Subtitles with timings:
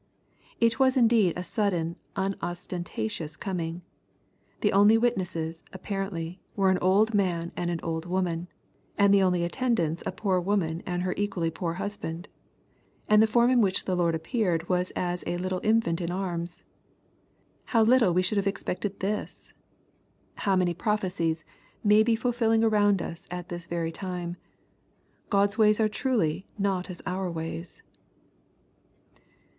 [0.59, 3.83] It was indeed a sudden unostentatious coming.
[4.61, 8.47] The only witnesses, apparently, were an old man and an old woman,—
[8.97, 12.27] and the only attendants a poor woman and her equally poor husband,—
[13.07, 16.63] and the form in which the Lord appeared was as a little infant in arms
[17.65, 21.45] 1 How little we should have expected this I How many prophecies
[21.83, 24.37] may be fulfil ling around us at this very time
[25.31, 27.83] I Gbd s ways are truly not as our ways.